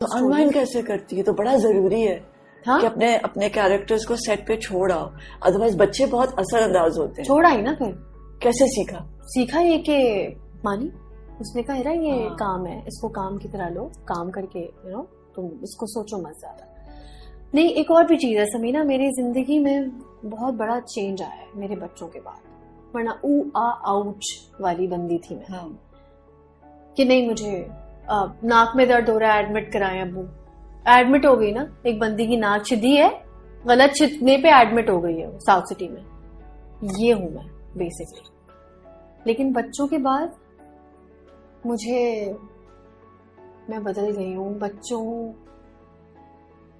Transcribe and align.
तो 0.00 0.06
अनवाइंड 0.06 0.52
कैसे 0.52 0.82
करती 0.82 1.16
है? 1.16 1.22
तो 1.22 1.32
बड़ा 1.32 1.56
ज़रूरी 1.56 2.00
है 2.02 2.26
हाँ? 2.66 2.80
कि 2.80 2.86
अपने 2.86 3.16
अपने 3.16 3.48
कैरेक्टर्स 3.48 4.04
को 4.06 4.16
सेट 4.16 4.46
पे 4.48 4.56
छोड़ 4.56 4.92
आओ। 4.92 5.10
अदरवाइज़ 5.42 5.76
बच्चे 5.78 6.06
बहुत 6.06 6.38
असरअंदाज 6.38 6.98
होते 6.98 7.20
हैं। 7.20 7.26
छोड़ा 7.28 7.48
ही 7.48 7.62
ना 7.62 7.74
फिर। 7.74 7.92
कैसे 8.42 8.66
सीखा? 8.66 9.06
सीखा 9.22 9.60
ये 9.60 9.78
कि 9.78 9.96
मानी 10.64 10.86
उसने 11.40 11.62
कहा 11.62 11.76
"हेरा, 11.76 11.90
ये 11.92 12.10
हाँ। 12.10 12.34
काम 12.34 12.66
है 12.66 12.78
इसको 12.78 13.08
काम 13.08 13.38
की 13.38 13.48
तरह 13.48 13.68
लो 13.68 13.84
काम 13.84 14.30
करके 14.30 14.60
यू 14.60 14.90
नो 14.90 15.02
तुम 15.36 15.46
इसको 15.46 15.86
सोचो 15.86 16.18
मत 16.18 16.34
ज़्यादा। 16.38 16.66
नहीं 17.54 17.68
एक 17.68 17.90
और 17.90 18.06
भी 18.06 18.16
चीज़ 18.16 18.38
है 18.38 18.46
समीना 18.46 18.84
मेरी 18.84 19.10
ज़िंदगी 19.10 19.58
में 19.58 19.90
बहुत 20.24 20.54
बड़ा 20.54 20.80
चेंज 20.80 21.22
आया 21.22 21.30
है 21.30 21.46
मेरे 21.56 21.76
बच्चों 21.76 22.08
के 22.08 22.20
बाद। 22.20 22.40
वरना 22.96 23.20
ऊ 23.24 23.50
आ 23.56 23.70
आउच 23.70 24.50
वाली 24.60 24.86
बंदी 24.86 25.18
थी 25.18 25.34
मैं। 25.34 25.46
हाँ। 25.50 25.80
कि 26.96 27.04
नहीं 27.04 27.28
मुझे 27.28 27.66
नाक 28.10 28.72
में 28.76 28.86
दर्द 28.88 29.10
हो 29.10 29.18
रहा 29.18 29.32
है 29.32 29.44
एडमिट 29.44 29.72
कराएँ 29.72 30.00
अबू 30.02 30.22
एडमिट 30.90 31.26
हो 31.26 31.36
गई 31.36 31.52
ना? 31.52 31.66
एक 31.86 31.98
बंदी 32.00 32.26
की 32.26 32.36
नाक 32.36 32.64
छिदी 32.66 32.94
है, 32.96 33.08
गलत 33.66 33.94
छिदने 33.94 34.36
पे 34.36 34.50
एडमिट 34.52 34.90
हो 34.90 35.00
गई 35.00 35.16
है 35.16 35.38
साउथ 35.38 35.62
सिटी 35.62 35.88
में। 35.88 36.04
ये 37.00 37.12
हूँ 37.12 37.30
मैं 37.34 37.46
बेसिकली 37.76 38.32
लेकिन 39.26 39.52
बच्चों 39.52 39.86
के 39.86 39.98
बाद 39.98 40.34
मुझे, 41.66 42.34
मैं 43.70 43.82
बदल 43.84 44.10
गई 44.10 44.32
हूँ, 44.34 44.58
बच्चों, 44.58 45.32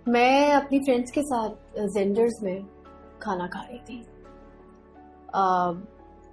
मैं 0.09 0.53
अपनी 0.53 0.79
फ्रेंड्स 0.79 1.11
के 1.11 1.23
साथ 1.23 1.79
जेंडर्स 1.89 2.43
में 2.43 2.65
खाना 3.23 3.47
खा 3.47 3.61
रही 3.61 3.79
थी। 3.79 4.05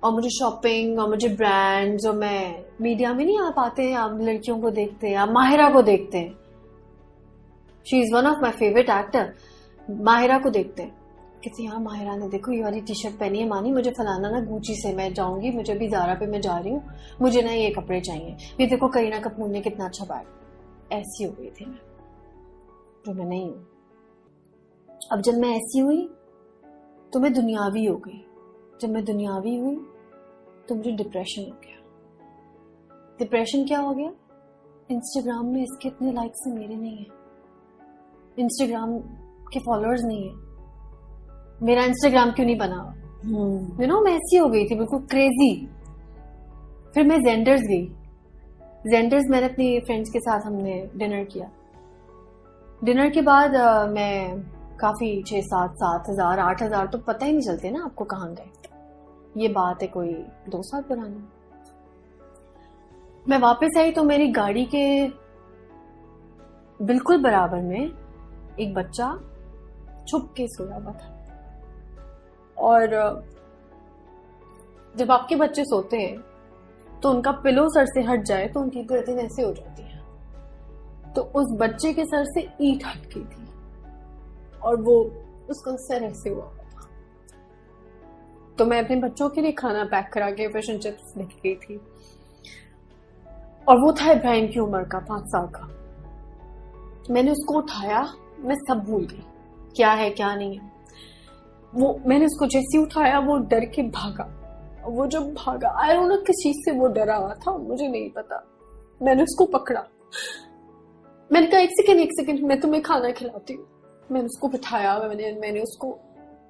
और 0.04 0.12
मुझे 0.12 0.30
शॉपिंग 0.30 1.00
और 1.00 1.10
मुझे 1.10 1.28
ब्रांड्स 1.30 2.06
और 2.08 2.16
मैं 2.16 2.64
मीडिया 2.82 3.14
में 3.14 3.26
नहीं 3.26 3.40
आप 3.40 3.60
आते 3.60 3.84
हैं, 3.84 3.96
आप 3.96 4.18
लड़कियों 4.22 4.60
को 4.62 4.70
देखते 4.72 5.08
हैं, 5.08 5.16
आप 5.16 5.30
माहिरा 5.32 5.70
को 5.70 5.82
देखते 5.82 6.18
हैं। 6.18 6.40
She 7.86 8.02
is 8.02 8.14
one 8.14 8.28
of 8.28 8.42
my 8.42 8.52
favourite 8.52 8.90
actor 8.90 9.34
Mahira 10.02 10.38
को 10.40 10.50
देखते 10.50 10.84
हैं। 10.84 11.00
कहती 11.44 11.66
हाँ 11.66 11.80
माहिरा 11.80 12.16
ने 12.16 12.28
देखो, 12.30 12.52
ये 12.52 12.64
वाली 12.64 12.82
टी 12.82 12.94
शर्ट 12.94 13.16
पहनी 13.20 13.40
है, 13.40 13.48
मानी 13.48 13.72
मुझे 13.72 13.92
फलाना 13.92 14.30
ना 14.30 14.40
गुची 14.42 14.76
से 14.76 14.94
मैं 14.96 15.14
जाऊँगी, 15.14 15.52
मुझे 15.52 15.74
अभी 15.74 15.88
जारा 15.90 16.14
पे 16.16 16.26
मैं 16.28 16.42
जा 16.42 16.58
रही 16.58 16.74
हूँ, 16.74 16.84
मुझे 17.22 17.42
ना 17.42 17.52
ये 17.52 17.70
कपड़े 17.70 18.00
चाहिए। 18.02 18.36
ये 18.60 18.68
देखो 18.68 18.88
करीना 18.88 19.20
कपूर 19.20 19.50
ने 19.50 19.62
कितना 19.62 19.86
अच्छा 19.86 20.06
बैग 20.06 20.94
ऐसी 20.94 21.24
हो 21.24 21.32
गई 21.32 21.50
थी 21.50 21.66
मैं, 21.66 21.80
जो 23.06 23.14
मैं 23.14 23.26
नहीं 23.26 23.46
हूँ। 23.46 23.68
अब 25.12 25.22
जब 25.22 25.38
मैं 25.38 25.50
ऐसी 25.50 25.80
हुई 25.80 26.02
तो 27.14 27.20
मैं 27.20 27.34
दुनियावी 27.34 27.86
हो 27.86 27.96
गई। 27.98 28.24
जब 28.82 28.90
मैं 28.90 29.04
दुनियावी 29.06 29.56
हुई 29.56 29.76
तो 30.70 30.76
मुझे 30.76 30.92
डिप्रेशन 30.94 31.42
हो 31.42 31.58
गया। 31.64 31.80
डिप्रेशन 33.20 33.66
क्या 33.68 33.80
हो 33.80 33.94
गया? 33.94 34.12
इंस्टाग्राम 34.92 35.46
में 35.46 35.62
इसके 35.64 35.88
इतने 35.88 36.12
लाइक्स 36.14 36.44
से 36.44 36.54
मेरे 36.54 36.76
नहीं 36.76 36.98
है। 36.98 37.06
इंस्टाग्राम 38.38 38.98
के 39.54 39.60
फॉलोअर्स 39.60 40.02
नहीं 40.04 40.28
है। 40.28 40.34
मेरा 41.62 41.84
इंस्टाग्राम 41.86 42.32
क्यों 42.32 42.46
नहीं 42.46 42.58
बना? 42.58 42.82
यू 43.82 43.88
नो 43.88 44.00
मैं 44.02 44.14
ऐसी 44.14 44.38
हो 44.38 44.48
गई 44.50 44.66
थी 44.66 44.76
बिल्कुल 44.76 45.00
क्रेजी 45.08 45.54
फिर 46.96 47.06
मैं 47.08 47.20
जेंडर्स 47.24 47.62
गई। 47.62 47.86
जेंडर्स 48.86 49.30
मैंने 49.30 49.48
अपनी 49.48 49.80
फ्रेंड्स 49.80 50.10
के 50.10 50.20
साथ 50.20 50.46
हमने 50.46 50.82
डिनर 50.96 51.24
किया। 51.24 51.50
डिनर 52.82 53.10
के 53.10 53.22
बाद 53.22 53.56
अ, 53.56 53.86
मैं 53.88 54.42
काफ़ी 54.80 55.22
छह 55.24 55.42
सात 55.44 55.74
सात 55.76 56.10
हज़ार 56.10 56.40
आठ 56.40 56.62
हज़ार 56.64 56.88
तो 56.88 56.98
पता 57.08 57.26
ही 57.26 57.32
नहीं 57.32 57.42
चलते 57.42 57.72
ना 57.72 57.84
आपको 57.86 58.06
कहाँ 58.06 58.34
गए। 58.34 58.50
ये 59.38 59.48
बात 59.48 59.82
है 59.82 59.88
कोई 59.88 60.14
दो 60.50 60.62
साल 60.64 60.82
पुरानी। 60.82 61.24
मैं 63.28 63.38
वापस 63.38 63.78
आई 63.78 63.92
तो 63.92 64.04
मेरी 64.04 64.28
गाड़ी 64.28 64.66
के 64.66 65.08
बिल्कुल 66.80 67.22
बराबर 67.22 67.62
में 67.62 67.92
एक 68.60 68.74
बच्चा 68.74 69.08
छुप 70.08 70.34
के 70.38 70.48
सोया 70.48 70.76
हुआ 70.76 70.94
था। 70.94 71.18
और, 72.58 72.88
जब 74.96 75.12
आपके 75.12 75.36
बच्चे 75.36 75.64
सोते 75.64 75.98
हैं 75.98 76.18
तो 77.02 77.10
उनका 77.10 77.32
पिलो 77.32 77.68
सर 77.70 77.86
से 77.86 78.02
हट 78.02 78.24
जाए 78.24 78.48
तो 78.48 78.60
उनकी 78.60 78.84
गर्दन 78.84 79.20
ऐसे 79.20 79.42
हो 79.42 79.54
जाती 79.54 79.84
है। 79.84 80.02
तो 81.14 81.22
उस 81.22 81.58
बच्चे 81.60 81.94
के 81.94 82.06
सर 82.06 82.26
से 82.26 82.48
ईट 82.62 82.86
हट 82.86 83.08
गई 83.14 83.24
थी। 83.26 83.48
और 84.60 84.82
वो 84.82 85.02
उसका 85.50 85.76
सर 85.76 86.04
ऐसे 86.04 86.30
हुआ। 86.30 86.52
तो 88.62 88.66
मैं 88.66 88.84
अपने 88.84 88.96
बच्चों 88.96 89.30
के 89.30 89.42
लिए 89.42 89.52
खाना 89.52 89.84
पैक 89.84 90.10
करा 90.14 90.32
के 90.32 90.48
फ़िश 90.48 90.70
एंड 90.70 90.80
चिप्स 90.80 91.14
लेके 91.18 91.50
गई 91.50 91.56
थी। 91.56 91.82
और 93.68 93.78
वो 93.78 93.94
था 93.94 94.12
इब्राहिम 94.12 94.48
की 94.48 94.60
उम्र 94.60 94.84
का, 94.84 95.00
पाँच 95.00 95.24
साल 95.28 95.48
का। 95.48 95.68
मैंने 97.14 97.32
उसको 97.32 97.58
उठाया, 97.58 98.14
मैं 98.40 98.56
सब 98.56 98.84
भूल 98.90 99.06
गई। 99.06 99.24
क्या 99.76 99.92
है, 99.92 100.10
क्या 100.10 100.36
नहीं 100.36 100.58
है। 100.58 100.72
वो, 101.76 102.00
मैंने 102.06 102.26
उसको 102.26 102.46
जैसे 102.46 102.78
उठाया, 102.78 103.20
वो 103.20 103.38
डर 103.38 103.66
के 103.66 103.82
भागा। 103.82 104.24
वो 104.86 105.08
जब 105.08 105.34
भागा 105.34 105.70
आई 105.70 105.96
डोंट 105.96 106.10
नो 106.10 106.18
किस 106.18 106.36
चीज़ 106.36 106.58
से 106.58 106.72
वो 106.72 106.88
डरा 106.88 107.16
हुआ 107.16 107.34
था, 107.34 107.58
मुझे 107.58 107.88
नहीं 107.88 108.10
पता। 108.10 108.48
मैंने 109.02 109.24
उसको 109.24 109.46
पकड़ा। 109.46 109.88
मैंने 111.32 111.48
कहा, 111.48 111.60
एक 111.60 111.70
सेकेंड 111.70 112.00
एक 112.00 112.10
सेकेंड 112.12 112.44
मैं 112.44 112.60
तुम्हें 112.60 112.84
खाना 112.84 113.12
खिलाती 113.12 113.54
हूँ। 113.54 113.68
मैंने 114.12 114.26
उसको 114.26 114.48
बिठाया, 114.48 115.00
मैंने 115.00 115.40
मैंने 115.40 115.60
उसको 115.60 116.00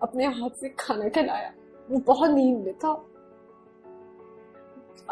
अपने 0.04 0.26
हाथ 0.26 0.50
से 0.50 0.70
खाना 0.70 1.10
खिलाया। 1.10 1.54
वो 1.91 1.97
बहुत 1.97 2.29
नींद 2.29 2.57
में 2.57 2.74
था। 2.74 3.06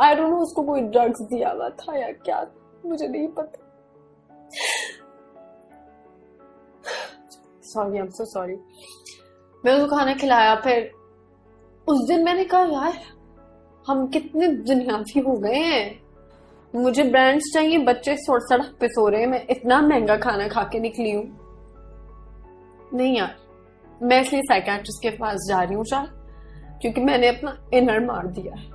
आई 0.05 0.15
डोंट 0.15 0.29
नो 0.29 0.37
उसको 0.37 0.63
कोई 0.63 0.81
ड्रग्स 0.81 1.21
दिया 1.21 1.49
हुआ 1.49 1.69
था 1.69 1.97
या 1.97 2.11
क्या, 2.11 2.47
मुझे 2.85 3.07
नहीं 3.07 3.27
पता। 3.27 3.65
Sorry 7.63 7.97
I 7.97 8.03
am 8.03 8.09
so 8.09 8.25
sorry 8.25 8.55
मैं 9.65 9.73
उसको 9.73 9.97
खाना 9.97 10.13
खिलाया, 10.13 10.55
फिर 10.55 10.91
उस 11.87 12.07
दिन 12.07 12.23
मैंने 12.23 12.45
कहा, 12.45 12.61
यार, 12.61 12.93
हम 13.87 14.07
कितने 14.07 14.47
दुनियावी 14.47 15.19
हो 15.19 15.33
गए 15.33 15.55
हैं। 15.55 16.03
मुझे 16.75 17.03
ब्रांड्स 17.03 17.51
चाहिए, 17.53 17.77
बच्चे 17.77 18.15
सड़- 18.15 18.49
सड़क 18.49 18.77
पे 18.79 18.87
सो 18.87 19.07
रहे 19.07 19.21
हैं, 19.21 19.27
मैं 19.27 19.45
इतना 19.49 19.81
महँगा 19.81 20.17
खाना 20.17 20.47
खा 20.47 20.63
के 20.63 20.79
निकली 20.79 21.11
हूँ। 21.11 21.39
नहीं 22.93 23.17
यार, 23.17 23.35
मैं 24.01 24.21
इसलिए 24.21 24.41
साइकेट्रिस्ट 24.41 25.03
के 25.03 25.09
पास 25.09 25.37
जा 25.49 25.63
रही 25.63 25.75
हूँ 25.75 25.85
शायद 25.85 26.18
क्योंकि 26.81 27.01
मैंने 27.01 27.27
अपना 27.27 27.57
इनर 27.73 28.05
मार 28.05 28.27
दिया 28.27 28.55
है। 28.55 28.67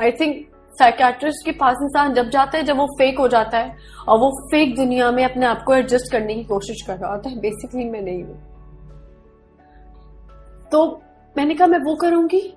आई 0.00 0.12
थिंक 0.12 0.46
साइकेट्रिस्ट 0.72 1.44
के 1.44 1.52
पास 1.52 1.76
इंसान 1.82 2.14
जब 2.14 2.28
जाता 2.30 2.58
है, 2.58 2.64
जब 2.64 2.76
वो 2.76 2.86
फेक 2.98 3.18
हो 3.18 3.28
जाता 3.28 3.58
है, 3.58 3.76
और 4.08 4.18
वो 4.18 4.30
फेक 4.50 4.76
दुनिया 4.76 5.10
में 5.10 5.24
अपने 5.24 5.46
आप 5.46 5.62
को 5.66 5.74
एडजस्ट 5.74 6.12
करने 6.12 6.34
की 6.34 6.44
कोशिश 6.44 6.82
कर 6.82 6.96
रहा 6.96 7.12
होता 7.12 7.30
है 7.30 7.40
बेसिकली 7.40 7.84
मैं 7.84 8.02
नहीं 8.02 8.22
हूँ। 8.22 8.38
तो 10.72 11.00
मैंने 11.36 11.54
कहा, 11.54 11.66
मैं 11.66 11.78
वो 11.78 11.94
करूँगी 11.96 12.56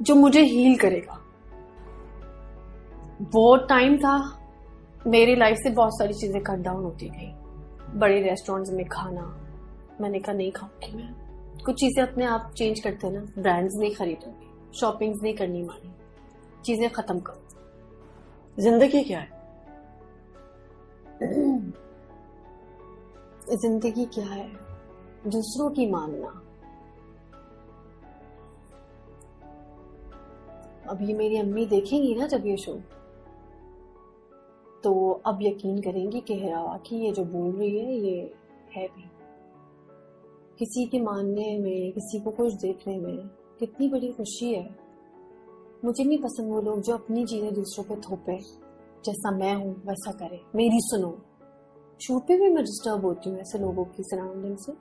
जो 0.00 0.14
मुझे 0.14 0.42
हील 0.42 0.76
करेगा। 0.76 1.20
वो 3.34 3.56
टाइम 3.56 3.96
था, 3.96 4.40
मेरी 5.06 5.34
लाइफ 5.36 5.56
से 5.56 5.70
बहुत 5.70 5.98
सारी 5.98 6.14
चीज़ें 6.14 6.42
कट 6.42 6.58
डाउन 6.58 6.84
होती 6.84 7.08
गई। 7.08 7.32
बड़े 7.98 8.20
रेस्टोरेंट्स 8.20 8.72
में 8.72 8.84
खाना, 8.88 9.22
मैंने 10.00 10.18
कहा, 10.18 10.32
नहीं 10.32 10.52
खाऊँगी 10.52 10.96
मैं। 10.96 11.23
कुछ 11.62 11.80
चीज़ें 11.80 12.02
अपने 12.02 12.24
आप 12.24 12.52
चेंज 12.56 12.80
करते 12.80 13.06
हैं 13.06 13.14
ना 13.14 13.42
ब्रांड्स 13.42 13.74
नहीं 13.76 13.94
खरीदूँगी 13.94 14.78
शॉपिंग्स 14.78 15.22
नहीं 15.22 15.34
करनी 15.34 15.62
मानी 15.62 15.90
चीज़ें 16.64 16.90
खत्म 16.90 17.20
करो। 17.20 17.40
ज़िंदगी 18.58 19.02
क्या 19.04 19.20
है? 19.20 19.28
ज़िंदगी 23.56 24.04
क्या 24.14 24.26
है? 24.26 24.48
दूसरों 25.26 25.70
की 25.70 25.90
मानना। 25.90 26.40
अब 30.90 31.02
ये 31.02 31.14
मेरी 31.14 31.36
अम्मी 31.36 31.66
देखेंगी 31.66 32.14
ना 32.14 32.26
जब 32.26 32.46
ये 32.46 32.56
शो 32.56 32.72
तो 34.84 35.10
अब 35.26 35.38
यकीन 35.42 35.80
करेंगी 35.82 36.20
कि 36.20 36.34
हेरा 36.40 36.76
कि 36.86 36.96
ये 36.96 37.12
जो 37.12 37.24
बोल 37.24 37.56
रही 37.56 37.78
है 37.78 37.94
ये 37.94 38.34
है 38.76 38.86
भी। 38.86 39.04
किसी 40.58 40.84
के 40.86 41.00
मानने 41.00 41.58
में, 41.58 41.92
किसी 41.92 42.20
को 42.20 42.30
कुछ 42.30 42.52
देखने 42.52 42.96
में 42.98 43.16
कितनी 43.60 43.88
बड़ी 43.88 44.08
खुशी 44.12 44.54
है। 44.54 44.64
मुझे 45.84 46.04
नहीं 46.04 46.18
पसंद 46.18 46.52
वो 46.52 46.60
लोग 46.60 46.80
जो 46.80 46.94
अपनी 46.94 47.24
चीज़ें 47.26 47.54
दूसरों 47.54 47.84
पे 47.84 48.00
थोपे, 48.00 48.38
जैसा 49.04 49.30
मैं 49.30 49.54
हूँ, 49.54 49.74
वैसा 49.86 50.12
करे। 50.12 50.40
मेरी 50.56 50.78
सुनो। 50.80 51.10
शूट 52.00 52.22
पे 52.22 52.36
भी 52.36 52.50
मैं 52.50 52.64
डिस्टर्ब 52.64 53.04
होती 53.04 53.30
हूँ 53.30 53.38
ऐसे 53.38 53.58
लोगों 53.58 53.84
की 53.84 54.02
सराउंडिंग 54.02 54.56
से। 54.56 54.72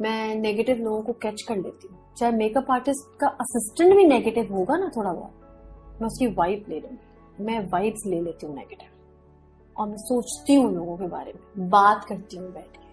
मैं 0.00 0.34
नेगेटिव 0.34 0.76
लोगों 0.76 1.02
को 1.02 1.12
कैच 1.12 1.42
कर 1.42 1.56
लेती 1.56 1.88
हूँ। 1.88 1.98
चाहे 2.18 2.32
मेकअप 2.32 2.70
आर्टिस्ट 2.70 3.18
का 3.20 3.28
असिस्टेंट 3.40 3.94
भी 3.96 4.04
नेगेटिव 4.04 4.54
होगा 4.54 4.76
ना 4.76 4.90
थोड़ा 4.96 5.12
बहुत, 5.12 6.00
मैं 6.00 6.06
उसकी 6.06 6.26
वाइब 6.26 6.64
ले 6.68 6.80
लूँगी। 6.80 7.44
मैं 7.44 7.60
वाइब्स 7.68 8.06
ले 8.06 8.20
लेती 8.20 8.46
हूँ 8.46 8.54
नेगेटिव 8.56 9.80
और 9.80 9.88
मैं 9.88 9.96
सोचती 9.96 10.54
हूँ 10.54 10.74
लोगों 10.74 10.96
के 10.96 11.06
बारे 11.06 11.32
में। 11.32 11.68
बात 11.70 12.04
करती 12.04 12.36
हूँ 12.36 12.52
बैठ 12.52 12.76
के। 12.76 12.87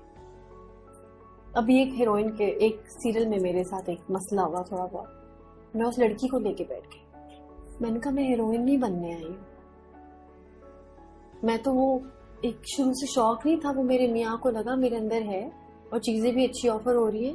अभी 1.57 1.81
एक 1.81 1.93
हीरोइन 1.93 2.29
के, 2.29 2.43
एक 2.65 2.79
सीरियल 2.89 3.27
में 3.27 3.37
मेरे 3.39 3.63
साथ 3.63 3.89
एक 3.89 3.99
मसला 4.11 4.43
हुआ 4.43 4.61
थोड़ा 4.61 4.85
बहुत। 4.85 5.73
मैं 5.75 5.85
उस 5.85 5.99
लड़की 5.99 6.27
को 6.27 6.39
लेके 6.39 6.63
बैठ 6.63 6.83
गई। 6.85 7.01
मैंने 7.81 7.99
कहा, 7.99 8.13
मैं 8.13 8.23
हीरोइन 8.23 8.61
नहीं 8.61 8.77
बनने 8.79 9.13
आई 9.13 9.23
हूँ। 9.23 9.37
मैं 11.43 11.57
तो 11.63 11.73
वो 11.73 12.01
एक 12.45 12.61
शुरू 12.67 12.93
से 12.93 13.07
शौक 13.07 13.45
नहीं 13.45 13.57
था, 13.57 13.71
वो 13.71 13.83
मेरे 13.83 14.07
मियाँ 14.07 14.37
को 14.37 14.49
लगा, 14.49 14.75
मेरे 14.75 14.97
अंदर 14.97 15.21
है 15.23 15.51
और 15.93 15.99
चीज़ें 15.99 16.33
भी 16.35 16.47
अच्छी 16.47 16.67
ऑफ़र 16.67 16.95
हो 16.95 17.07
रही 17.07 17.25
है 17.25 17.33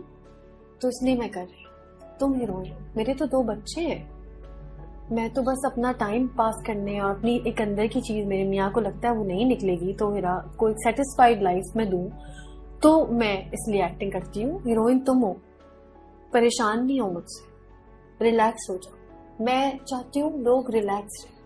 तो 0.83 0.89
इसलिए 0.89 1.17
मैं 1.17 1.29
कर 1.31 1.41
रही 1.41 1.65
तुम 2.21 2.35
हीरोइन 2.35 2.73
मेरे 2.97 3.15
तो 3.15 3.27
दो 3.27 3.43
बच्चे 3.45 3.81
हैं। 3.81 4.09
मैं 5.13 5.29
तो 5.35 5.43
बस 5.43 5.63
अपना 5.67 5.93
टाइम 6.01 6.27
पास 6.39 6.63
करने 6.67 6.99
और 7.01 7.11
अपनी 7.11 7.35
एक 7.47 7.61
अंदर 7.61 7.87
की 7.87 8.01
चीज़ 8.01 8.27
मेरे 8.27 8.45
मियाँ 8.45 8.71
को 8.73 8.81
लगता 8.81 9.09
है 9.09 9.15
वो 9.17 9.25
नहीं 9.25 9.47
निकलेगी 9.47 9.93
तो 9.93 10.11
मेरा 10.11 10.37
कोई 10.59 10.73
सेटिस्फाइड 10.79 11.43
लाइफ 11.43 11.77
में 11.77 11.89
दूँ। 11.91 12.09
तो 12.83 13.07
मैं 13.07 13.47
इसलिए 13.47 13.85
एक्टिंग 13.85 14.13
करती 14.13 14.43
हूँ। 14.43 14.61
हीरोइन 14.61 14.99
तुम 14.99 15.19
हो। 15.19 15.37
परेशान 16.33 16.85
नहीं 16.85 17.01
हो 17.01 17.11
मुझसे। 17.11 17.51
रिलैक्स 18.25 18.67
हो 18.71 18.77
जाओ। 18.77 18.95
मैं 19.45 19.79
चाहती 19.79 20.21
हूँ 20.21 20.43
लोग 20.43 20.71
रिलैक्स 20.71 21.25
रहे। 21.25 21.41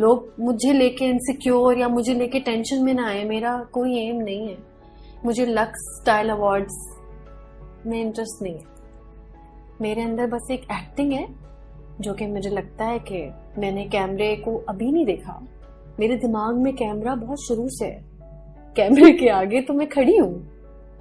लोग 0.00 0.34
मुझे 0.40 0.72
लेके 0.72 1.04
इनसिक्योर 1.04 1.78
या 1.78 1.88
मुझे 1.88 2.14
लेके 2.14 2.40
टेंशन 2.40 2.84
में 2.84 2.94
ना 2.94 3.08
आए, 3.08 3.24
मेरा 3.24 3.58
कोई 3.58 4.08
एम 4.08 4.16
नहीं 4.16 4.48
है। 4.48 4.58
मुझे 5.24 5.46
लक्स 5.46 6.00
स्टाइल 6.00 6.28
अवार्ड्स 6.28 6.96
में 7.86 8.00
इंटरेस्ट 8.00 8.42
नहीं 8.42 8.54
है। 8.54 8.64
मेरे 9.80 10.02
अंदर 10.02 10.26
बस 10.26 10.48
एक 10.50 10.62
एक्टिंग 10.62 11.12
है, 11.12 11.34
जो 12.00 12.14
कि 12.14 12.26
मुझे 12.26 12.50
लगता 12.50 12.84
है 12.84 12.98
कि 12.98 13.30
मैंने 13.58 13.84
कैमरे 13.84 14.36
को 14.36 14.64
अभी 14.68 14.92
नहीं 14.92 15.06
देखा। 15.06 15.46
मेरे 16.00 16.16
दिमाग 16.16 16.54
में 16.54 16.76
कैमरा 16.76 17.14
बहुत 17.14 17.38
शुरू 17.48 17.68
से 17.68 17.86
है। 17.86 18.09
कैमरे 18.76 19.12
के 19.12 19.28
आगे 19.28 19.60
तो 19.60 19.74
मैं 19.74 19.88
खड़ी 19.88 20.16
हूँ। 20.16 20.50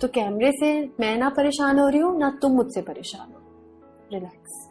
तो 0.01 0.07
कैमरे 0.07 0.51
से 0.51 0.89
मैं 0.99 1.17
ना 1.17 1.29
परेशान 1.29 1.79
हो 1.79 1.87
रही 1.87 1.99
हूँ, 1.99 2.19
ना 2.19 2.39
तुम 2.41 2.51
मुझसे 2.51 2.81
परेशान 2.81 3.33
हो। 3.33 3.41
रिलैक्स 4.13 4.69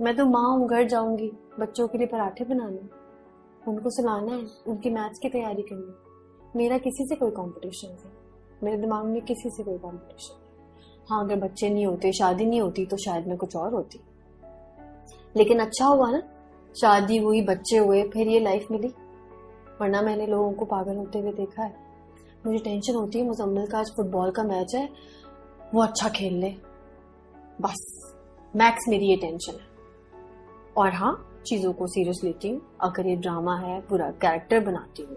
मैं 0.00 0.16
तो 0.16 0.26
माँ 0.26 0.58
हूँ, 0.58 0.68
घर 0.68 0.84
जाऊँगी, 0.84 1.32
बच्चों 1.60 1.88
के 1.88 1.98
लिए 1.98 2.06
पराठे 2.06 2.44
बनाने। 2.44 2.78
उनको 3.70 3.90
सुलाना 3.90 4.32
है, 4.32 4.46
उनकी 4.66 4.90
मैथ्स 4.90 5.18
की 5.18 5.28
तैयारी 5.28 5.62
करनी। 5.62 6.58
मेरा 6.58 6.78
किसी 6.78 7.06
से 7.06 7.14
कोई 7.14 7.30
कंपटीशन 7.30 7.88
नहीं। 7.88 8.12
मेरे 8.64 8.76
दिमाग 8.76 9.04
में 9.04 9.22
किसी 9.22 9.50
से 9.50 9.62
कोई 9.62 9.78
कंपटीशन 9.78 10.34
नहीं। 10.34 11.04
हाँ 11.10 11.24
अगर 11.24 11.36
बच्चे 11.36 11.70
नहीं 11.70 11.86
होते, 11.86 12.12
शादी 12.12 12.46
नहीं 12.46 12.60
होती 12.60 12.86
तो 12.86 12.96
शायद 12.96 13.26
मैं 13.26 13.36
कुछ 13.36 13.56
और 13.56 13.74
होती। 13.74 14.00
लेकिन 15.36 15.58
अच्छा 15.58 15.86
हुआ 15.86 16.10
ना, 16.10 16.22
शादी 16.80 17.16
हुई, 17.16 17.42
बच्चे 17.42 17.76
हुए, 17.76 18.02
फिर 18.02 18.28
ये 18.28 18.40
लाइफ 18.40 18.66
मिली। 18.70 18.92
वरना 19.80 20.02
मैंने 20.02 20.26
लोगों 20.26 20.52
को 20.52 20.64
पागल 20.64 20.96
होते 20.96 21.18
हुए 21.18 21.32
देखा 21.32 21.62
है। 21.62 21.74
मुझे 22.46 22.58
टेंशन 22.58 22.94
होती 22.94 23.18
है 23.18 23.24
मुजम्मिल 23.26 23.66
का 23.66 23.78
आज 23.78 23.90
फुटबॉल 23.96 24.30
का 24.30 24.42
मैच 24.42 24.74
है, 24.74 24.88
वो 25.74 25.82
अच्छा 25.82 26.08
खेल 26.08 26.34
ले। 26.34 26.50
बस, 27.60 27.80
मैक्स 28.56 28.88
मेरी 28.88 29.06
ये 29.06 29.16
टेंशन 29.16 29.52
है। 29.52 29.68
और 30.76 30.92
हाँ 30.92 31.42
चीज़ों 31.46 31.72
को 31.72 31.86
सीरियस 31.86 32.20
लेती 32.24 32.48
हूँ, 32.48 32.60
अगर 32.80 33.06
ये 33.06 33.16
ड्रामा 33.16 33.56
है, 33.56 33.80
पूरा 33.80 34.10
कैरेक्टर 34.22 34.60
बनाती 34.60 35.02
हूँ। 35.02 35.16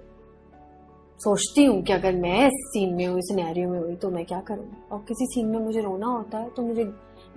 सोचती 1.19 1.65
हूँ 1.65 1.81
कि 1.83 1.93
अगर 1.93 2.15
मैं 2.15 2.47
इस 2.47 2.53
सीन 2.67 2.93
में 2.93 3.05
हुई 3.07 3.21
सिनेरियो 3.21 3.69
में 3.69 3.79
हुई 3.79 3.95
तो 3.95 4.09
मैं 4.09 4.25
क्या 4.25 4.39
करूँ? 4.41 4.65
और 4.91 4.99
किसी 4.99 5.25
सीन 5.25 5.47
में 5.47 5.59
मुझे 5.59 5.81
रोना 5.81 6.07
होता 6.07 6.37
है 6.37 6.49
तो 6.49 6.61
मुझे 6.61 6.83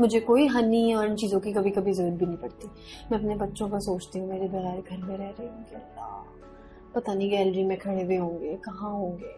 मुझे 0.00 0.20
कोई 0.20 0.46
हनी 0.46 0.94
और 0.94 1.06
इन 1.06 1.14
चीज़ों 1.16 1.40
की 1.40 1.52
कभी 1.52 1.70
कभी 1.70 1.92
ज़रूरत 1.92 2.18
भी 2.18 2.26
नहीं 2.26 2.36
पड़ती। 2.36 2.68
मैं 3.10 3.18
अपने 3.18 3.36
बच्चों 3.36 3.68
का 3.68 3.78
सोचती 3.78 4.18
हूँ, 4.18 4.28
मेरे 4.28 4.48
बगैर 4.48 4.80
घर 4.80 5.06
में 5.06 5.16
रह 5.16 5.28
रहे 5.28 5.46
अल्लाह। 5.48 6.24
पता 6.96 7.14
नहीं 7.14 7.30
गैलरी 7.30 7.64
में 7.64 7.76
खड़े 7.78 8.02
हुए 8.02 8.16
होंगे 8.16 8.54
कहाँ 8.64 8.90
होंगे। 8.90 9.34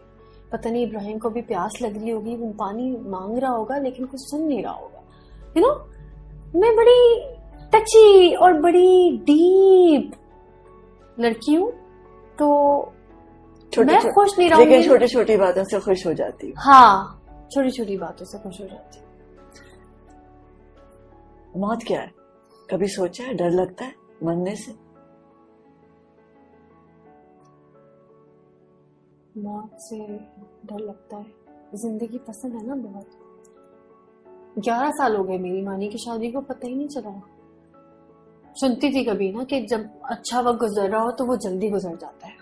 पता 0.51 0.69
नहीं 0.69 0.85
इब्राहिम 0.87 1.17
को 1.19 1.29
भी 1.29 1.41
प्यास 1.49 1.77
लग 1.81 1.97
रही 1.97 2.09
होगी 2.09 2.35
वो 2.35 2.51
पानी 2.59 2.91
मांग 3.09 3.37
रहा 3.37 3.51
होगा 3.51 3.77
लेकिन 3.79 4.05
कुछ 4.05 4.19
सुन 4.21 4.43
नहीं 4.43 4.63
रहा 4.63 4.73
होगा। 4.73 5.03
यू 5.57 5.61
नो 5.61 5.73
मैं 6.59 6.75
बड़ी 6.75 7.01
टची 7.73 8.33
और 8.35 8.53
बड़ी 8.61 9.17
डीप 9.25 10.11
लड़की 11.19 11.53
हूँ 11.55 11.71
तो 12.39 12.47
छोटे 13.73 13.93
मैं 13.93 14.11
खुश 14.13 14.37
नहीं 14.37 14.49
लेकिन 14.49 14.67
रहूँगी। 14.67 14.87
छोटी 14.87 15.07
छोटी 15.07 15.37
बातों 15.37 15.63
से 15.63 15.79
खुश 15.79 16.05
हो 16.07 16.13
जाती 16.13 16.47
हूँ। 16.47 16.55
हाँ 16.57 17.21
छोटी 17.53 17.71
छोटी 17.71 17.97
बातों 17.97 18.25
से 18.25 18.37
खुश 18.39 18.61
हो 18.61 18.67
जाती 18.67 19.07
मौत 21.57 21.83
क्या 21.87 21.99
है? 22.01 22.11
कभी 22.69 22.87
सोचा 22.87 23.23
है? 23.23 23.33
डर 23.33 23.51
लगता 23.51 23.85
है? 23.85 23.93
मरने 24.23 24.55
से? 24.55 24.71
मौत 29.39 29.77
से 29.79 29.97
डर 30.65 30.79
लगता 30.79 31.17
है। 31.17 31.77
ज़िंदगी 31.77 32.17
पसंद 32.27 32.53
है 32.55 32.65
ना 32.67 32.75
बहुत? 32.77 33.07
ग्यारह 34.59 34.91
साल 34.91 35.15
हो 35.15 35.23
गए 35.23 35.37
मेरी 35.37 35.61
मानी 35.61 35.87
की 35.89 35.97
शादी 35.97 36.31
को, 36.31 36.41
पता 36.41 36.67
ही 36.67 36.75
नहीं 36.75 36.87
चला। 36.87 37.21
सुनती 38.55 38.89
थी 38.93 39.03
कभी 39.05 39.31
ना 39.33 39.43
कि 39.43 39.59
जब 39.65 39.89
अच्छा 40.05 40.39
वक्त 40.41 40.59
गुजर 40.59 40.89
रहा 40.89 41.01
हो 41.01 41.11
तो 41.11 41.25
वो 41.25 41.35
जल्दी 41.37 41.69
गुजर 41.69 41.95
जाता 41.97 42.27
है। 42.27 42.37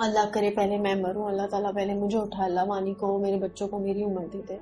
अल्लाह 0.00 0.30
करे 0.30 0.50
पहले 0.50 0.78
मैं 0.78 0.94
मरूं, 1.02 1.26
अल्लाह 1.28 1.46
ताला 1.46 1.70
पहले 1.72 1.94
मुझे 1.94 2.18
उठा, 2.18 2.44
अल्लाह 2.44 2.66
मानी 2.66 2.94
को, 2.94 3.18
मेरे 3.18 3.38
बच्चों 3.38 3.68
को 3.68 3.78
मेरी 3.78 4.04
उम्र 4.04 4.26
दे 4.28 4.42
दे। 4.42 4.58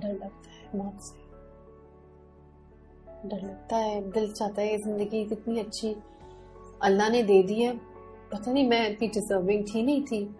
डर 0.00 0.12
लगता 0.14 0.50
है 0.50 0.78
मौत 0.78 1.00
से। 1.00 1.20
डर 3.28 3.42
लगता 3.42 3.76
है, 3.76 4.00
दिल 4.10 4.32
चाहता 4.32 4.62
है 4.62 4.76
ज़िंदगी 4.78 5.24
कितनी 5.24 5.60
अच्छी 5.60 5.94
अल्लाह 6.82 7.08
ने 7.10 7.22
दे 7.22 7.42
दी 7.42 7.62
है। 7.62 7.72
पता 8.32 8.52
नहीं, 8.52 8.68
मैं 8.68 8.90
इतनी 8.90 9.08
डिजर्विंग 9.08 9.64
थी, 9.64 9.82
नहीं 9.82 10.02
थी। 10.02 10.36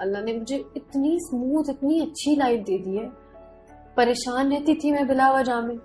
अल्लाह 0.00 0.22
ने 0.22 0.32
मुझे 0.32 0.64
इतनी 0.76 1.18
स्मूथ 1.20 1.64
इतनी 1.70 2.00
अच्छी 2.00 2.36
लाइफ 2.36 2.60
दे 2.60 2.78
दी 2.78 2.96
है। 2.96 3.08
परेशान 3.96 4.50
रहती 4.50 4.74
थी 4.74 4.92
मैं 4.92 5.08
बिला 5.08 5.32
वजह 5.32 5.60
में। 5.60 5.76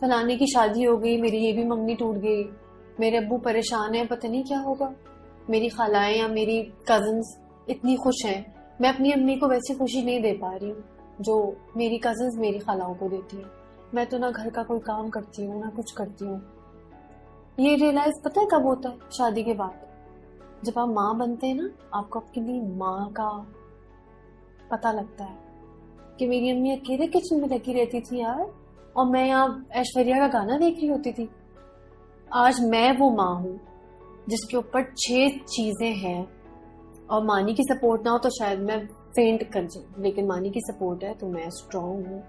फलाने 0.00 0.36
की 0.36 0.46
शादी 0.46 0.82
हो 0.82 0.96
गई, 0.96 1.20
मेरी 1.20 1.38
ये 1.38 1.52
भी 1.52 1.64
मंगनी 1.64 1.94
टूट 1.94 2.16
गई। 2.16 2.44
मेरे 3.00 3.18
अब्बू 3.18 3.38
परेशान 3.38 3.94
है, 3.94 4.06
पता 4.06 4.28
नहीं 4.28 4.44
क्या 4.44 4.58
होगा। 4.58 4.94
मेरी 5.50 5.68
खालाएँ 5.68 6.18
या 6.18 6.28
मेरी 6.28 6.62
कजन्स 6.62 7.40
इतनी 7.70 7.96
खुश 7.96 8.24
हैं। 8.26 8.54
मैं 8.80 8.94
अपनी 8.94 9.12
अम्मी 9.12 9.36
को 9.36 9.48
वैसी 9.48 9.74
खुशी 9.74 10.02
नहीं 10.02 10.22
दे 10.22 10.32
पा 10.32 10.56
रही 10.56 10.70
हूँ, 10.70 10.84
जो 11.20 11.56
मेरी 11.76 11.98
कजन्स 11.98 12.34
मेरी 12.36 12.58
खालाओं 12.58 12.94
को 12.94 13.08
देती 13.08 13.36
है। 13.36 13.44
मैं 13.94 14.06
तो 14.06 14.18
ना 14.18 14.30
घर 14.30 14.50
का 14.50 14.62
कोई 14.62 14.78
काम 14.78 15.08
करती 15.08 15.46
हूँ, 15.46 15.60
ना 15.60 15.68
कुछ 15.68 15.92
करती 15.92 16.24
हूँ। 16.24 16.42
ये 17.60 17.76
रियलाइज़ 17.76 18.22
पता 18.24 18.40
है 18.40 18.46
कब 18.46 18.66
होता 18.66 18.88
है? 18.88 18.96
शादी 18.96 19.44
के 19.44 19.52
बाद। 19.52 19.91
जब 20.64 20.78
आप 20.78 20.88
माँ 20.88 21.16
बनते 21.18 21.46
हैं 21.46 21.54
ना, 21.54 21.68
आपको 21.94 22.18
अपनी 22.20 22.60
माँ 22.76 23.08
का 23.10 23.28
पता 24.70 24.92
लगता 24.92 25.24
है 25.24 25.38
कि 26.18 26.26
मेरी 26.26 26.50
अम्मी 26.50 26.70
अकेले 26.70 27.06
किचन 27.06 27.40
में 27.40 27.48
लगी 27.48 27.72
रहती 27.72 28.00
थी 28.00 28.20
यार, 28.20 28.44
और 28.96 29.06
मैं 29.06 29.26
यहाँ 29.26 29.66
ऐश्वर्या 29.72 30.18
का 30.18 30.28
गाना 30.30 30.58
देख 30.58 30.76
रही 30.76 30.88
होती 30.88 31.12
थी। 31.12 31.28
आज 32.28 32.60
मैं 32.64 32.98
वो 32.98 33.10
माँ 33.12 33.34
हूँ, 33.36 33.58
जिसके 34.28 34.56
ऊपर 34.56 34.84
छह 34.98 35.38
चीज़ें 35.46 35.92
हैं, 35.94 36.26
और 37.10 37.24
मानी 37.24 37.54
की 37.54 37.62
सपोर्ट 37.64 38.04
ना 38.04 38.10
हो 38.10 38.18
तो 38.18 38.30
शायद 38.30 38.60
मैं 38.60 38.78
फेंट 38.86 39.42
कर 39.52 39.64
जाऊँ, 39.64 40.02
लेकिन 40.02 40.26
मानी 40.26 40.50
की 40.50 40.60
सपोर्ट 40.62 41.04
है 41.04 41.14
तो 41.14 41.28
मैं 41.28 41.48
स्ट्रांग 41.50 42.06
हूँ। 42.06 42.22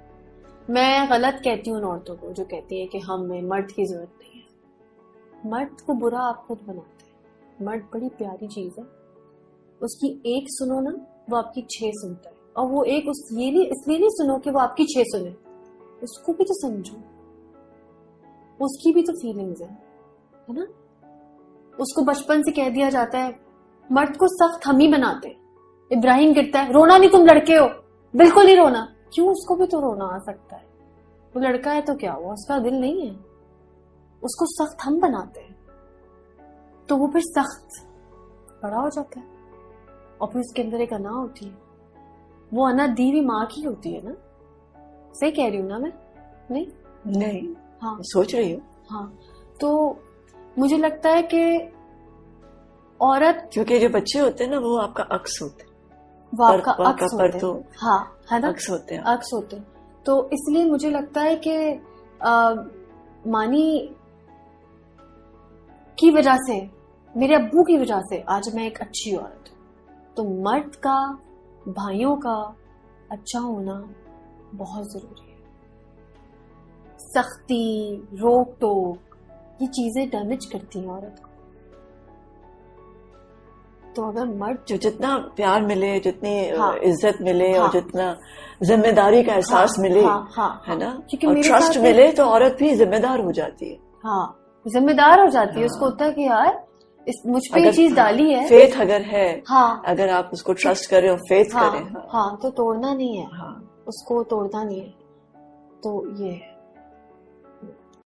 मैं 0.70 1.10
गलत 1.10 1.42
कहती 1.44 1.70
हूँ 1.70 1.80
उन 1.80 1.86
औरतों 1.86 2.16
को 2.16 2.32
जो 2.34 2.44
कहती 2.46 2.80
है 2.80 2.88
कि 2.88 3.00
हमें 3.02 3.42
मर्द 3.42 3.72
की 3.72 3.86
ज़रूरत 3.86 4.20
नहीं 4.22 4.42
है। 4.42 5.50
मर्द 5.52 5.82
को 5.82 5.94
बुरा 5.94 6.20
आप 6.22 6.44
खुद 6.48 6.60
बनाते 6.68 7.03
मर्द 7.62 7.82
बड़ी 7.94 8.10
प्यारी 8.10 8.48
चीज़ 8.48 8.74
है। 8.80 8.86
उसकी 9.82 10.38
एक 10.38 10.46
सुनो 10.50 10.82
ना, 10.82 11.24
वो 11.30 11.38
आपकी 11.38 11.62
छह 11.62 11.92
सुनता 11.94 12.30
है। 12.30 12.36
और 12.58 12.68
वो 12.68 12.84
एक 12.84 13.10
उस 13.10 13.30
ये 13.34 13.52
नहीं, 13.52 13.66
इसलिए 13.66 13.98
नहीं 13.98 14.10
सुनो 14.12 14.38
कि 14.38 14.52
वो 14.52 14.60
आपकी 14.60 14.84
छह 14.84 15.04
सुने। 15.04 15.36
उसको 16.04 16.34
भी 16.34 16.44
तो 16.44 16.54
समझो। 16.54 16.96
उसकी 18.66 18.94
भी 18.94 19.02
तो 19.02 19.14
फीलिंग्स 19.14 19.62
है 19.62 19.84
है 20.50 20.56
ना? 20.56 20.64
उसको 21.80 22.02
बचपन 22.02 22.42
से 22.42 22.52
कह 22.52 22.70
दिया 22.70 22.90
जाता 22.90 23.18
है, 23.18 23.40
मर्द 23.92 24.18
को 24.18 24.28
सख्त 24.28 24.68
हम 24.68 24.78
ही 24.78 24.88
बनाते 24.88 25.28
हैं। 25.28 25.44
इब्राहिम 25.92 26.34
गिरता 26.34 26.60
है, 26.60 26.74
रोना 26.74 26.98
नहीं 26.98 27.10
तुम 27.10 27.22
लड़के 27.22 27.54
हो। 27.54 27.70
बिल्कुल 28.16 28.46
नहीं 28.46 28.58
रोना। 28.58 28.96
क्यों 29.14 29.30
उसको 29.30 29.56
भी 29.56 29.68
तो 29.68 29.80
रोना 29.80 30.06
आ 30.06 30.18
सकता 30.20 30.56
है? 30.56 30.66
वो 31.36 31.40
लड़का 31.40 31.72
है 31.72 31.82
तो 31.82 31.96
क्या 31.96 32.14
हुआ? 32.14 32.34
उसका 32.34 32.60
दिल 32.60 32.74
नहीं 32.74 33.02
है। 33.02 33.16
उसको 34.24 34.46
सख्त 34.46 34.78
हम 34.84 35.00
बनाते 35.00 35.40
हैं। 35.40 35.63
तो 36.90 36.98
वो 36.98 37.08
फिर 37.08 37.22
सख्त 37.22 37.88
बड़ा 38.64 38.78
हो 38.78 38.90
जाता 38.90 39.20
है। 39.20 39.26
और 40.22 40.28
फिर 40.28 40.42
उसके 40.42 40.62
अंदर 40.62 40.82
एक 40.82 40.94
अना 40.94 41.10
होती 41.10 41.46
है। 41.46 41.58
वो 42.54 42.70
अना 42.70 42.88
दी 42.88 43.10
हुई 43.12 43.22
माँ 43.22 43.46
की 43.46 43.62
होती 43.62 43.94
है 43.94 44.02
ना? 44.06 44.16
सही 45.14 45.32
कह 45.32 45.50
रही 45.50 45.58
हूँ 45.58 45.70
ना 45.70 45.78
मैं? 45.78 45.94
नहीं? 46.52 46.68
नहीं। 47.08 47.56
हाँ। 47.82 47.98
सोच 48.02 48.36
रही 48.36 48.54
हूँ। 48.54 48.62
हाँ। 48.90 49.18
तो 49.62 50.00
मुझे 50.60 50.78
लगता 50.78 51.10
है 51.10 51.30
कि 51.34 51.70
औरत 53.02 53.50
क्योंकि 53.54 53.80
जो 53.80 53.90
बच्चे 53.90 54.20
होते 54.20 54.44
हैं 54.44 54.52
ना 54.52 54.58
वो 54.58 54.78
आपका 54.78 55.04
अक्स 55.04 55.42
होते 55.42 55.64
हैं। 55.64 55.74
वो 56.36 56.44
आपका 56.46 56.72
पर- 56.72 56.88
अक्स 56.88 57.04
पर 57.04 57.22
होते 57.22 57.24
हैं 57.24 57.40
तो 57.40 57.64
हाँ। 57.82 58.18
है 58.32 58.40
ना? 58.40 58.48
अक्स 58.48 58.70
होते 58.70 58.96
हैं। 58.96 59.02
अक्स 59.02 59.30
होते 59.34 59.56
हैं। 59.56 59.68
तो 60.06 60.26
इसलिए 60.26 60.66
मुझे 60.66 60.90
लगता 60.90 61.22
है 61.22 61.42
कि 61.48 61.74
मानी 63.32 63.96
की 65.98 66.10
वजह 66.12 66.38
से 66.48 66.56
मेरे 67.16 67.36
अबू 67.36 67.64
की 67.64 67.78
वजह 67.78 68.02
से 68.10 68.24
आज 68.30 68.56
मैं 68.56 68.66
एक 68.68 68.78
अच्छी 68.82 69.16
औरत 69.16 69.50
हूँ। 69.50 69.58
तो 70.18 70.24
मर्द 70.44 70.76
का 70.76 70.98
भाइयों 71.70 72.16
का 72.16 72.36
अच्छा 73.12 73.40
होना 73.40 73.74
बहुत 74.54 74.92
ज़रूरी 74.92 75.32
है। 75.32 75.38
सख्ती 77.00 77.96
रोक 78.14 78.56
टोक 78.62 79.16
ये 79.62 79.68
चीज़ें 79.68 80.08
डैमेज 80.10 80.46
करती 80.46 80.80
हैं 80.80 80.88
औरत 80.88 81.16
को। 81.24 81.30
तो 83.96 84.08
अगर 84.10 84.26
मर्द 84.38 84.66
जो 84.68 84.78
जितना 84.78 85.18
प्यार 85.36 85.62
मिले 85.62 86.00
जितनी 86.00 86.50
हाँ। 86.50 86.76
इज़्ज़त 86.78 87.18
मिले 87.22 87.52
हाँ। 87.52 87.64
और 87.64 87.72
जितना 87.72 88.16
ज़िम्मेदारी 88.64 89.24
का 89.24 89.34
एहसास 89.34 89.76
हाँ, 89.78 89.84
मिले 89.84 90.04
हाँ, 90.04 90.30
हाँ, 90.36 90.64
है 90.68 90.78
ना? 90.78 90.92
क्योंकि 91.10 91.28
और 91.28 91.42
ट्रस्ट 91.42 91.78
मिले 91.80 92.12
तो 92.12 92.26
औरत 92.26 92.56
भी 92.60 92.76
जिम्मेदार 92.76 93.20
हो 93.20 93.32
जाती 93.32 93.70
है। 93.70 93.78
हाँ। 94.04 94.40
जिम्मेदार 94.68 95.20
हो 95.20 95.28
जाती 95.28 95.56
है 95.56 95.60
हाँ। 95.60 95.66
उसको 95.66 95.86
होता 95.86 96.06
है 96.06 96.12
कि 96.12 96.22
यार 96.22 96.66
इस 97.08 97.24
मुझ 97.28 97.42
पे 97.54 97.64
ये 97.64 97.72
चीज़ 97.72 97.96
डाली 97.96 98.34
है। 98.34 98.48
फेथ 98.48 98.82
अगर 98.82 99.02
है 99.02 99.44
हाँ। 99.50 99.84
अगर 99.86 100.10
आप 100.10 100.30
उसको 100.34 100.54
ट्रस्ट 100.54 100.90
करें 100.90 101.10
और 101.10 101.18
फेथ 101.18 101.46
हाँ 101.54 101.72
करें। 101.72 101.84
हाँ, 101.84 102.08
हाँ 102.14 102.40
तो 102.42 102.50
तोड़ना 102.50 102.94
नहीं 102.94 103.18
है। 103.18 103.26
हाँ। 103.26 103.84
उसको 103.88 104.24
तोड़ना 104.24 104.64
नहीं 104.64 104.82
है। 104.82 104.94
तो 105.84 106.24
ये 106.24 106.32
है। 106.32 106.53